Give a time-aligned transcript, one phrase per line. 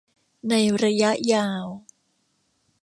[0.49, 1.65] ในระยะยาว